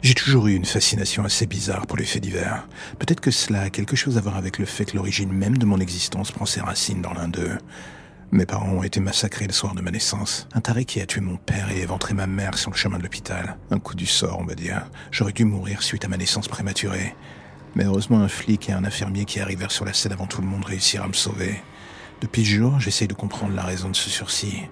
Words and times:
J'ai 0.00 0.14
toujours 0.14 0.46
eu 0.46 0.54
une 0.54 0.64
fascination 0.64 1.24
assez 1.24 1.46
bizarre 1.46 1.88
pour 1.88 1.98
les 1.98 2.04
faits 2.04 2.22
divers. 2.22 2.68
Peut-être 3.00 3.20
que 3.20 3.32
cela 3.32 3.62
a 3.62 3.70
quelque 3.70 3.96
chose 3.96 4.16
à 4.16 4.20
voir 4.20 4.36
avec 4.36 4.58
le 4.58 4.64
fait 4.64 4.84
que 4.84 4.96
l'origine 4.96 5.32
même 5.32 5.58
de 5.58 5.66
mon 5.66 5.80
existence 5.80 6.30
prend 6.30 6.46
ses 6.46 6.60
racines 6.60 7.02
dans 7.02 7.12
l'un 7.14 7.26
d'eux. 7.26 7.58
Mes 8.30 8.46
parents 8.46 8.70
ont 8.70 8.82
été 8.84 9.00
massacrés 9.00 9.48
le 9.48 9.52
soir 9.52 9.74
de 9.74 9.80
ma 9.80 9.90
naissance. 9.90 10.46
Un 10.54 10.60
taré 10.60 10.84
qui 10.84 11.00
a 11.00 11.06
tué 11.06 11.20
mon 11.20 11.36
père 11.36 11.70
et 11.70 11.80
éventré 11.80 12.14
ma 12.14 12.28
mère 12.28 12.58
sur 12.58 12.70
le 12.70 12.76
chemin 12.76 12.98
de 12.98 13.02
l'hôpital. 13.02 13.56
Un 13.72 13.80
coup 13.80 13.96
du 13.96 14.06
sort, 14.06 14.38
on 14.38 14.44
va 14.44 14.54
dire. 14.54 14.88
J'aurais 15.10 15.32
dû 15.32 15.44
mourir 15.44 15.82
suite 15.82 16.04
à 16.04 16.08
ma 16.08 16.16
naissance 16.16 16.46
prématurée. 16.46 17.16
Mais 17.74 17.84
heureusement, 17.84 18.20
un 18.20 18.28
flic 18.28 18.68
et 18.68 18.72
un 18.72 18.84
infirmier 18.84 19.24
qui 19.24 19.40
arrivèrent 19.40 19.72
sur 19.72 19.84
la 19.84 19.94
scène 19.94 20.12
avant 20.12 20.26
tout 20.26 20.42
le 20.42 20.46
monde 20.46 20.64
réussirent 20.64 21.04
à 21.04 21.08
me 21.08 21.12
sauver. 21.12 21.60
Depuis 22.20 22.44
ce 22.44 22.50
jour, 22.50 22.78
j'essaye 22.78 23.08
de 23.08 23.14
comprendre 23.14 23.54
la 23.56 23.64
raison 23.64 23.90
de 23.90 23.96
ce 23.96 24.10
sursis. 24.10 24.62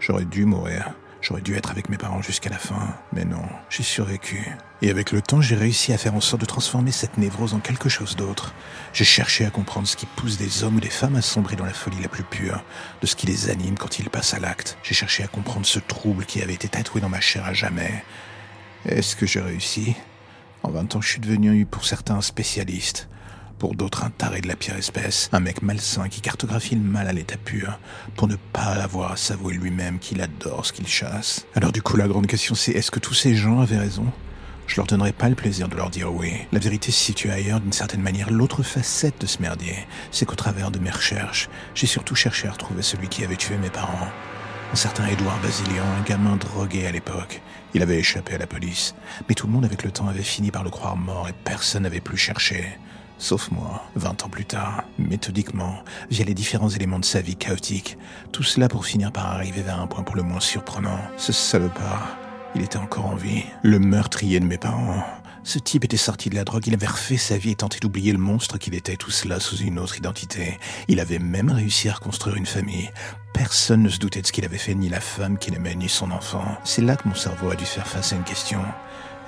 J'aurais 0.00 0.24
dû 0.24 0.44
mourir. 0.44 0.92
J'aurais 1.22 1.40
dû 1.40 1.54
être 1.54 1.70
avec 1.70 1.88
mes 1.88 1.98
parents 1.98 2.20
jusqu'à 2.20 2.50
la 2.50 2.58
fin, 2.58 2.96
mais 3.12 3.24
non, 3.24 3.44
j'ai 3.70 3.84
survécu. 3.84 4.44
Et 4.82 4.90
avec 4.90 5.12
le 5.12 5.22
temps, 5.22 5.40
j'ai 5.40 5.54
réussi 5.54 5.92
à 5.92 5.98
faire 5.98 6.16
en 6.16 6.20
sorte 6.20 6.40
de 6.40 6.46
transformer 6.46 6.90
cette 6.90 7.16
névrose 7.16 7.54
en 7.54 7.60
quelque 7.60 7.88
chose 7.88 8.16
d'autre. 8.16 8.52
J'ai 8.92 9.04
cherché 9.04 9.44
à 9.44 9.50
comprendre 9.50 9.86
ce 9.86 9.96
qui 9.96 10.06
pousse 10.06 10.36
des 10.36 10.64
hommes 10.64 10.76
ou 10.76 10.80
des 10.80 10.90
femmes 10.90 11.14
à 11.14 11.22
sombrer 11.22 11.54
dans 11.54 11.64
la 11.64 11.72
folie 11.72 12.02
la 12.02 12.08
plus 12.08 12.24
pure, 12.24 12.64
de 13.00 13.06
ce 13.06 13.14
qui 13.14 13.28
les 13.28 13.50
anime 13.50 13.78
quand 13.78 14.00
ils 14.00 14.10
passent 14.10 14.34
à 14.34 14.40
l'acte. 14.40 14.76
J'ai 14.82 14.96
cherché 14.96 15.22
à 15.22 15.28
comprendre 15.28 15.64
ce 15.64 15.78
trouble 15.78 16.24
qui 16.24 16.42
avait 16.42 16.54
été 16.54 16.66
tatoué 16.66 17.00
dans 17.00 17.08
ma 17.08 17.20
chair 17.20 17.44
à 17.44 17.54
jamais. 17.54 18.02
Est-ce 18.84 19.14
que 19.14 19.24
j'ai 19.24 19.40
réussi? 19.40 19.94
En 20.64 20.72
20 20.72 20.96
ans, 20.96 21.00
je 21.00 21.08
suis 21.08 21.20
devenu, 21.20 21.64
pour 21.66 21.84
certains, 21.84 22.20
spécialiste 22.20 23.08
pour 23.62 23.76
d'autres 23.76 24.02
un 24.02 24.10
taré 24.10 24.40
de 24.40 24.48
la 24.48 24.56
pire 24.56 24.74
espèce, 24.74 25.28
un 25.30 25.38
mec 25.38 25.62
malsain 25.62 26.08
qui 26.08 26.20
cartographie 26.20 26.74
le 26.74 26.80
mal 26.80 27.06
à 27.06 27.12
l'état 27.12 27.36
pur, 27.36 27.78
pour 28.16 28.26
ne 28.26 28.34
pas 28.34 28.74
avoir 28.82 29.12
à 29.12 29.16
s'avouer 29.16 29.54
lui-même 29.54 30.00
qu'il 30.00 30.20
adore 30.20 30.66
ce 30.66 30.72
qu'il 30.72 30.88
chasse. 30.88 31.46
Alors 31.54 31.70
du 31.70 31.80
coup, 31.80 31.96
la 31.96 32.08
grande 32.08 32.26
question 32.26 32.56
c'est 32.56 32.72
est-ce 32.72 32.90
que 32.90 32.98
tous 32.98 33.14
ces 33.14 33.36
gens 33.36 33.60
avaient 33.60 33.78
raison? 33.78 34.06
Je 34.66 34.74
leur 34.74 34.86
donnerai 34.88 35.12
pas 35.12 35.28
le 35.28 35.36
plaisir 35.36 35.68
de 35.68 35.76
leur 35.76 35.90
dire 35.90 36.12
oui. 36.12 36.32
La 36.50 36.58
vérité 36.58 36.90
se 36.90 36.98
situe 36.98 37.30
ailleurs 37.30 37.60
d'une 37.60 37.72
certaine 37.72 38.02
manière. 38.02 38.32
L'autre 38.32 38.64
facette 38.64 39.20
de 39.20 39.26
ce 39.28 39.40
merdier, 39.40 39.86
c'est 40.10 40.26
qu'au 40.26 40.34
travers 40.34 40.72
de 40.72 40.80
mes 40.80 40.90
recherches, 40.90 41.48
j'ai 41.76 41.86
surtout 41.86 42.16
cherché 42.16 42.48
à 42.48 42.50
retrouver 42.50 42.82
celui 42.82 43.06
qui 43.06 43.22
avait 43.22 43.36
tué 43.36 43.56
mes 43.58 43.70
parents. 43.70 44.08
Un 44.72 44.76
certain 44.76 45.06
Édouard 45.06 45.38
Basilian, 45.40 45.84
un 46.00 46.02
gamin 46.02 46.34
drogué 46.34 46.84
à 46.88 46.90
l'époque. 46.90 47.40
Il 47.74 47.82
avait 47.82 48.00
échappé 48.00 48.34
à 48.34 48.38
la 48.38 48.48
police, 48.48 48.96
mais 49.28 49.36
tout 49.36 49.46
le 49.46 49.52
monde 49.52 49.64
avec 49.64 49.84
le 49.84 49.92
temps 49.92 50.08
avait 50.08 50.24
fini 50.24 50.50
par 50.50 50.64
le 50.64 50.70
croire 50.70 50.96
mort 50.96 51.28
et 51.28 51.34
personne 51.44 51.84
n'avait 51.84 52.00
plus 52.00 52.16
cherché. 52.16 52.66
Sauf 53.22 53.52
moi, 53.52 53.84
vingt 53.94 54.24
ans 54.24 54.28
plus 54.28 54.44
tard, 54.44 54.82
méthodiquement, 54.98 55.84
via 56.10 56.24
les 56.24 56.34
différents 56.34 56.70
éléments 56.70 56.98
de 56.98 57.04
sa 57.04 57.20
vie 57.20 57.36
chaotique, 57.36 57.96
tout 58.32 58.42
cela 58.42 58.68
pour 58.68 58.84
finir 58.84 59.12
par 59.12 59.26
arriver 59.26 59.62
vers 59.62 59.80
un 59.80 59.86
point 59.86 60.02
pour 60.02 60.16
le 60.16 60.24
moins 60.24 60.40
surprenant. 60.40 60.98
Ce 61.18 61.32
salopard, 61.32 62.16
il 62.56 62.62
était 62.62 62.78
encore 62.78 63.06
en 63.06 63.14
vie. 63.14 63.44
Le 63.62 63.78
meurtrier 63.78 64.40
de 64.40 64.44
mes 64.44 64.58
parents. 64.58 65.04
Ce 65.44 65.60
type 65.60 65.84
était 65.84 65.96
sorti 65.96 66.30
de 66.30 66.34
la 66.34 66.42
drogue, 66.42 66.66
il 66.66 66.74
avait 66.74 66.88
refait 66.88 67.16
sa 67.16 67.38
vie 67.38 67.52
et 67.52 67.54
tenté 67.54 67.78
d'oublier 67.78 68.10
le 68.10 68.18
monstre 68.18 68.58
qu'il 68.58 68.74
était, 68.74 68.96
tout 68.96 69.12
cela 69.12 69.38
sous 69.38 69.58
une 69.58 69.78
autre 69.78 69.98
identité. 69.98 70.58
Il 70.88 70.98
avait 70.98 71.20
même 71.20 71.52
réussi 71.52 71.88
à 71.88 71.92
reconstruire 71.92 72.34
une 72.34 72.44
famille. 72.44 72.90
Personne 73.34 73.84
ne 73.84 73.88
se 73.88 74.00
doutait 74.00 74.22
de 74.22 74.26
ce 74.26 74.32
qu'il 74.32 74.44
avait 74.44 74.58
fait, 74.58 74.74
ni 74.74 74.88
la 74.88 75.00
femme 75.00 75.38
qu'il 75.38 75.54
aimait, 75.54 75.76
ni 75.76 75.88
son 75.88 76.10
enfant. 76.10 76.44
C'est 76.64 76.82
là 76.82 76.96
que 76.96 77.06
mon 77.06 77.14
cerveau 77.14 77.52
a 77.52 77.54
dû 77.54 77.66
faire 77.66 77.86
face 77.86 78.12
à 78.12 78.16
une 78.16 78.24
question. 78.24 78.62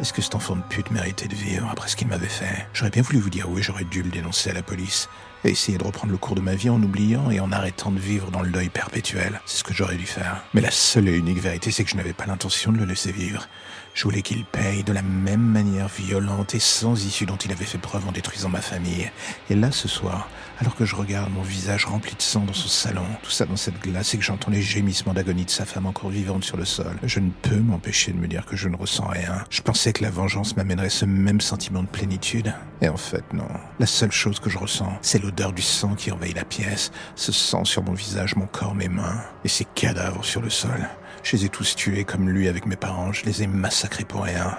Est-ce 0.00 0.12
que 0.12 0.22
cet 0.22 0.34
enfant 0.34 0.56
de 0.56 0.62
pute 0.62 0.90
méritait 0.90 1.28
de 1.28 1.36
vivre 1.36 1.68
après 1.70 1.88
ce 1.88 1.94
qu'il 1.94 2.08
m'avait 2.08 2.26
fait? 2.26 2.66
J'aurais 2.72 2.90
bien 2.90 3.02
voulu 3.02 3.20
vous 3.20 3.30
dire 3.30 3.48
oui, 3.48 3.62
j'aurais 3.62 3.84
dû 3.84 4.02
le 4.02 4.10
dénoncer 4.10 4.50
à 4.50 4.52
la 4.52 4.62
police 4.62 5.08
essayer 5.50 5.78
de 5.78 5.84
reprendre 5.84 6.12
le 6.12 6.18
cours 6.18 6.34
de 6.34 6.40
ma 6.40 6.54
vie 6.54 6.70
en 6.70 6.82
oubliant 6.82 7.30
et 7.30 7.40
en 7.40 7.52
arrêtant 7.52 7.90
de 7.90 7.98
vivre 7.98 8.30
dans 8.30 8.42
le 8.42 8.50
deuil 8.50 8.68
perpétuel. 8.68 9.40
C'est 9.46 9.58
ce 9.58 9.64
que 9.64 9.74
j'aurais 9.74 9.96
dû 9.96 10.06
faire. 10.06 10.44
Mais 10.54 10.60
la 10.60 10.70
seule 10.70 11.08
et 11.08 11.16
unique 11.16 11.38
vérité, 11.38 11.70
c'est 11.70 11.84
que 11.84 11.90
je 11.90 11.96
n'avais 11.96 12.12
pas 12.12 12.26
l'intention 12.26 12.72
de 12.72 12.78
le 12.78 12.84
laisser 12.84 13.12
vivre. 13.12 13.48
Je 13.94 14.02
voulais 14.02 14.22
qu'il 14.22 14.44
paye 14.44 14.82
de 14.82 14.92
la 14.92 15.02
même 15.02 15.40
manière 15.40 15.86
violente 15.86 16.56
et 16.56 16.58
sans 16.58 17.06
issue 17.06 17.26
dont 17.26 17.36
il 17.36 17.52
avait 17.52 17.64
fait 17.64 17.78
preuve 17.78 18.08
en 18.08 18.12
détruisant 18.12 18.48
ma 18.48 18.60
famille. 18.60 19.08
Et 19.50 19.54
là, 19.54 19.70
ce 19.70 19.86
soir, 19.86 20.28
alors 20.58 20.74
que 20.74 20.84
je 20.84 20.96
regarde 20.96 21.32
mon 21.32 21.42
visage 21.42 21.84
rempli 21.84 22.16
de 22.16 22.22
sang 22.22 22.40
dans 22.40 22.52
son 22.52 22.66
salon, 22.66 23.04
tout 23.22 23.30
ça 23.30 23.46
dans 23.46 23.56
cette 23.56 23.80
glace 23.80 24.12
et 24.14 24.18
que 24.18 24.24
j'entends 24.24 24.50
les 24.50 24.62
gémissements 24.62 25.14
d'agonie 25.14 25.44
de 25.44 25.50
sa 25.50 25.64
femme 25.64 25.86
encore 25.86 26.10
vivante 26.10 26.42
sur 26.42 26.56
le 26.56 26.64
sol, 26.64 26.96
je 27.04 27.20
ne 27.20 27.30
peux 27.30 27.60
m'empêcher 27.60 28.10
de 28.10 28.18
me 28.18 28.26
dire 28.26 28.46
que 28.46 28.56
je 28.56 28.68
ne 28.68 28.76
ressens 28.76 29.06
rien. 29.06 29.44
Je 29.48 29.62
pensais 29.62 29.92
que 29.92 30.02
la 30.02 30.10
vengeance 30.10 30.56
m'amènerait 30.56 30.90
ce 30.90 31.04
même 31.04 31.40
sentiment 31.40 31.84
de 31.84 31.88
plénitude. 31.88 32.52
Et 32.80 32.88
en 32.88 32.96
fait, 32.96 33.24
non. 33.32 33.46
La 33.78 33.86
seule 33.86 34.12
chose 34.12 34.40
que 34.40 34.50
je 34.50 34.58
ressens, 34.58 34.92
c'est 35.02 35.22
l'odeur 35.34 35.52
du 35.52 35.62
sang 35.62 35.96
qui 35.96 36.12
envahit 36.12 36.36
la 36.36 36.44
pièce, 36.44 36.92
ce 37.16 37.32
sang 37.32 37.64
sur 37.64 37.82
mon 37.82 37.92
visage, 37.92 38.36
mon 38.36 38.46
corps, 38.46 38.76
mes 38.76 38.88
mains, 38.88 39.20
et 39.44 39.48
ces 39.48 39.64
cadavres 39.64 40.24
sur 40.24 40.40
le 40.40 40.48
sol. 40.48 40.88
Je 41.24 41.36
les 41.36 41.46
ai 41.46 41.48
tous 41.48 41.74
tués 41.74 42.04
comme 42.04 42.28
lui 42.28 42.46
avec 42.46 42.66
mes 42.66 42.76
parents, 42.76 43.12
je 43.12 43.24
les 43.24 43.42
ai 43.42 43.48
massacrés 43.48 44.04
pour 44.04 44.22
rien. 44.22 44.56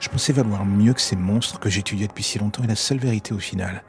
Je 0.00 0.08
pensais 0.08 0.32
valoir 0.32 0.64
mieux 0.64 0.92
que 0.92 1.00
ces 1.00 1.14
monstres 1.14 1.60
que 1.60 1.70
j'étudiais 1.70 2.08
depuis 2.08 2.24
si 2.24 2.40
longtemps 2.40 2.64
et 2.64 2.66
la 2.66 2.74
seule 2.74 2.98
vérité 2.98 3.32
au 3.32 3.38
final, 3.38 3.84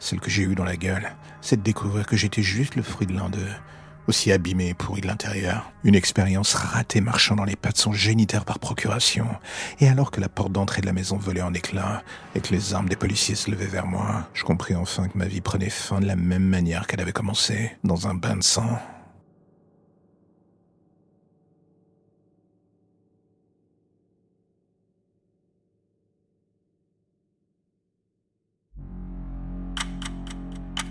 celle 0.00 0.20
que 0.20 0.28
j'ai 0.28 0.42
eue 0.42 0.54
dans 0.54 0.64
la 0.64 0.76
gueule, 0.76 1.14
c'est 1.40 1.56
de 1.56 1.62
découvrir 1.62 2.04
que 2.04 2.16
j'étais 2.16 2.42
juste 2.42 2.76
le 2.76 2.82
fruit 2.82 3.06
de 3.06 3.14
l'un 3.14 3.30
d'eux, 3.30 3.48
aussi 4.06 4.32
abîmé 4.32 4.68
et 4.68 4.74
pourri 4.74 5.00
de 5.00 5.06
l'intérieur. 5.06 5.70
Une 5.84 5.94
expérience 5.94 6.54
ratée 6.54 7.00
marchant 7.00 7.36
dans 7.36 7.44
les 7.44 7.56
pas 7.56 7.70
de 7.70 7.78
son 7.78 7.92
géniteur 7.92 8.44
par 8.44 8.58
procuration. 8.58 9.26
Et 9.80 9.88
alors 9.88 10.10
que 10.10 10.20
la 10.20 10.28
porte 10.28 10.52
d'entrée 10.52 10.80
de 10.80 10.86
la 10.86 10.92
maison 10.92 11.16
volait 11.16 11.42
en 11.42 11.54
éclats 11.54 12.02
et 12.34 12.40
que 12.40 12.52
les 12.52 12.74
armes 12.74 12.88
des 12.88 12.96
policiers 12.96 13.34
se 13.34 13.50
levaient 13.50 13.66
vers 13.66 13.86
moi, 13.86 14.28
je 14.34 14.44
compris 14.44 14.74
enfin 14.74 15.08
que 15.08 15.18
ma 15.18 15.26
vie 15.26 15.40
prenait 15.40 15.70
fin 15.70 16.00
de 16.00 16.06
la 16.06 16.16
même 16.16 16.46
manière 16.46 16.86
qu'elle 16.86 17.00
avait 17.00 17.12
commencé, 17.12 17.72
dans 17.84 18.08
un 18.08 18.14
bain 18.14 18.36
de 18.36 18.42
sang. 18.42 18.78